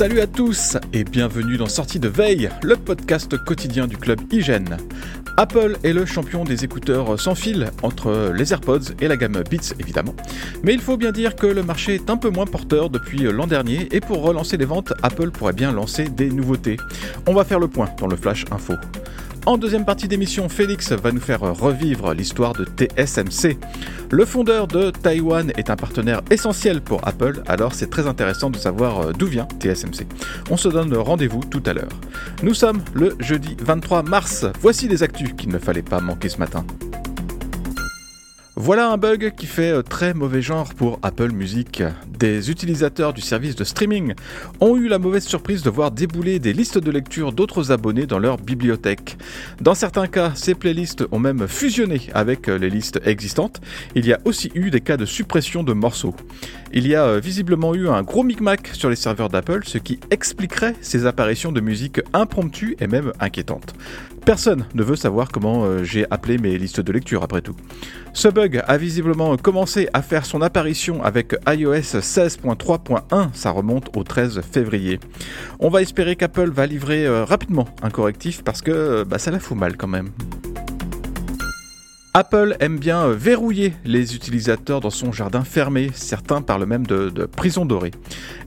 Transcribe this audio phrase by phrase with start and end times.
[0.00, 4.78] Salut à tous et bienvenue dans Sortie de Veille, le podcast quotidien du club Hygiène.
[5.36, 9.74] Apple est le champion des écouteurs sans fil entre les AirPods et la gamme Beats
[9.78, 10.14] évidemment.
[10.62, 13.46] Mais il faut bien dire que le marché est un peu moins porteur depuis l'an
[13.46, 16.78] dernier et pour relancer les ventes, Apple pourrait bien lancer des nouveautés.
[17.26, 18.76] On va faire le point dans le Flash Info.
[19.46, 23.58] En deuxième partie d'émission, Félix va nous faire revivre l'histoire de TSMC.
[24.10, 28.58] Le fondeur de Taïwan est un partenaire essentiel pour Apple, alors c'est très intéressant de
[28.58, 30.06] savoir d'où vient TSMC.
[30.50, 31.88] On se donne rendez-vous tout à l'heure.
[32.42, 34.44] Nous sommes le jeudi 23 mars.
[34.60, 36.64] Voici les actus qu'il ne fallait pas manquer ce matin.
[38.62, 41.82] Voilà un bug qui fait euh, très mauvais genre pour Apple Music.
[42.18, 44.12] Des utilisateurs du service de streaming
[44.60, 48.18] ont eu la mauvaise surprise de voir débouler des listes de lecture d'autres abonnés dans
[48.18, 49.16] leur bibliothèque.
[49.62, 53.62] Dans certains cas, ces playlists ont même fusionné avec euh, les listes existantes.
[53.94, 56.14] Il y a aussi eu des cas de suppression de morceaux.
[56.72, 59.98] Il y a euh, visiblement eu un gros micmac sur les serveurs d'Apple, ce qui
[60.10, 63.74] expliquerait ces apparitions de musique impromptues et même inquiétantes.
[64.24, 67.56] Personne ne veut savoir comment j'ai appelé mes listes de lecture après tout.
[68.12, 74.02] Ce bug a visiblement commencé à faire son apparition avec iOS 16.3.1, ça remonte au
[74.02, 74.98] 13 février.
[75.60, 79.38] On va espérer qu'Apple va livrer euh, rapidement un correctif parce que bah, ça la
[79.38, 80.10] fout mal quand même.
[82.12, 87.24] Apple aime bien verrouiller les utilisateurs dans son jardin fermé, certains parlent même de, de,
[87.24, 87.92] prison dorée.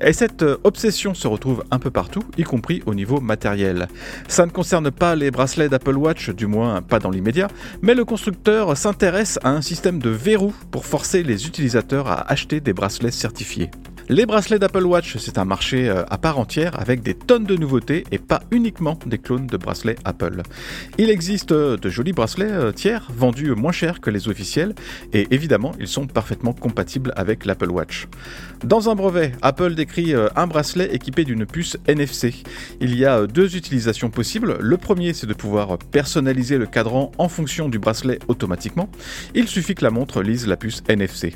[0.00, 3.86] Et cette euh, obsession se retrouve un peu partout, y compris au niveau matériel.
[4.26, 7.46] Ça ne concerne pas les bracelets d'Apple Watch, du moins pas dans l'immédiat,
[7.82, 12.58] mais le constructeur s'intéresse à un système de verrou pour forcer les utilisateurs à acheter
[12.58, 13.70] des bracelets certifiés.
[14.08, 17.56] Les bracelets d'Apple Watch, c'est un marché euh, à part entière avec des tonnes de
[17.56, 20.42] nouveautés et pas uniquement des clones de bracelets Apple.
[20.98, 24.74] Il existe euh, de jolis bracelets tiers vendus moins cher que les officiels
[25.12, 28.08] et évidemment ils sont parfaitement compatibles avec l'Apple Watch.
[28.64, 32.34] Dans un brevet, Apple décrit un bracelet équipé d'une puce NFC.
[32.80, 34.56] Il y a deux utilisations possibles.
[34.60, 38.88] Le premier c'est de pouvoir personnaliser le cadran en fonction du bracelet automatiquement.
[39.34, 41.34] Il suffit que la montre lise la puce NFC.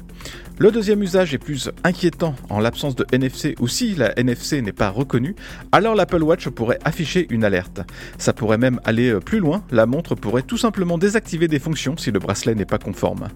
[0.59, 4.91] Le deuxième usage est plus inquiétant l'absence de NFC ou si la NFC n'est pas
[4.91, 5.35] reconnue,
[5.73, 7.81] alors l'Apple Watch pourrait afficher une alerte.
[8.19, 12.11] Ça pourrait même aller plus loin, la montre pourrait tout simplement désactiver des fonctions si
[12.11, 13.29] le bracelet n'est pas conforme.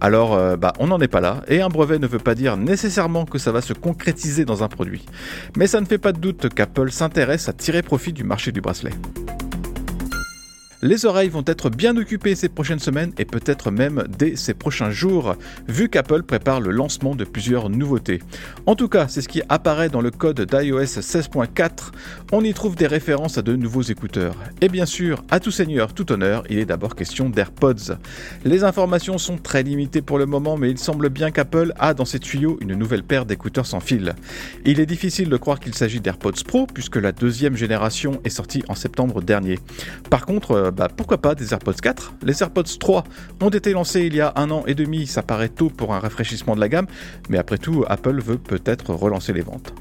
[0.00, 2.56] Alors, euh, bah, on n'en est pas là, et un brevet ne veut pas dire
[2.56, 5.04] nécessairement que ça va se concrétiser dans un produit.
[5.56, 8.60] Mais ça ne fait pas de doute qu'Apple s'intéresse à tirer profit du marché du
[8.60, 8.92] bracelet.
[10.82, 14.90] Les oreilles vont être bien occupées ces prochaines semaines et peut-être même dès ces prochains
[14.90, 15.36] jours,
[15.68, 18.20] vu qu'Apple prépare le lancement de plusieurs nouveautés.
[18.64, 21.90] En tout cas, c'est ce qui apparaît dans le code d'iOS 16.4.
[22.32, 24.34] On y trouve des références à de nouveaux écouteurs.
[24.62, 27.98] Et bien sûr, à tout seigneur, tout honneur, il est d'abord question d'AirPods.
[28.46, 32.06] Les informations sont très limitées pour le moment, mais il semble bien qu'Apple a dans
[32.06, 34.14] ses tuyaux une nouvelle paire d'écouteurs sans fil.
[34.64, 38.62] Il est difficile de croire qu'il s'agit d'AirPods Pro, puisque la deuxième génération est sortie
[38.68, 39.58] en septembre dernier.
[40.08, 43.04] Par contre, bah, pourquoi pas des AirPods 4 Les AirPods 3
[43.40, 45.98] ont été lancés il y a un an et demi, ça paraît tôt pour un
[45.98, 46.86] rafraîchissement de la gamme,
[47.28, 49.72] mais après tout, Apple veut peut-être relancer les ventes.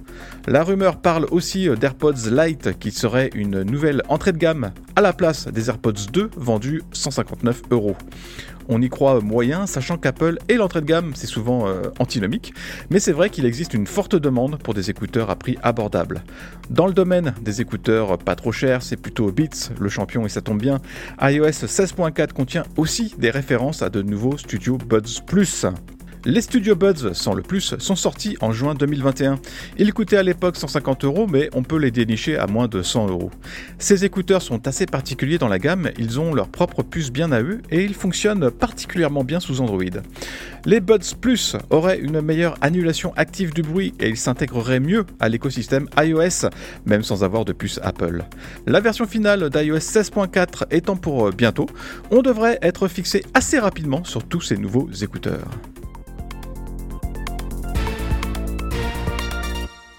[0.48, 5.13] La rumeur parle aussi d'AirPods Lite qui serait une nouvelle entrée de gamme à la
[5.13, 7.95] place des AirPods 2 vendus 159 euros.
[8.71, 12.54] On y croit moyen, sachant qu'Apple et l'entrée de gamme, c'est souvent euh, antinomique,
[12.92, 16.24] mais c'est vrai qu'il existe une forte demande pour des écouteurs à prix abordable.
[16.69, 20.42] Dans le domaine des écouteurs pas trop chers, c'est plutôt Beats, le champion et ça
[20.42, 20.80] tombe bien.
[21.19, 25.65] iOS 16.4 contient aussi des références à de nouveaux Studio Buds Plus.
[26.25, 29.39] Les Studio Buds, sans le plus, sont sortis en juin 2021.
[29.77, 33.07] Ils coûtaient à l'époque 150 euros, mais on peut les dénicher à moins de 100
[33.07, 33.31] euros.
[33.77, 37.42] Ces écouteurs sont assez particuliers dans la gamme, ils ont leur propre puce bien à
[37.42, 39.80] eux et ils fonctionnent particulièrement bien sous Android.
[40.66, 45.30] Les Buds Plus auraient une meilleure annulation active du bruit et ils s'intégreraient mieux à
[45.30, 46.50] l'écosystème iOS,
[46.86, 48.25] même sans avoir de puce Apple.
[48.68, 51.68] La version finale d'iOS 16.4 étant pour bientôt,
[52.12, 55.48] on devrait être fixé assez rapidement sur tous ces nouveaux écouteurs.